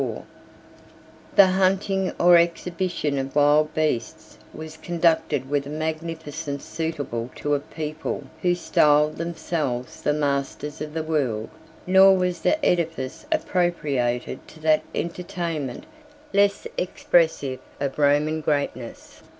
[1.35, 7.59] ]The hunting or exhibition of wild beasts was conducted with a magnificence suitable to a
[7.59, 11.49] people who styled themselves the masters of the world;
[11.85, 15.83] nor was the edifice appropriated to that entertainment
[16.33, 19.21] less expressive of Roman greatness.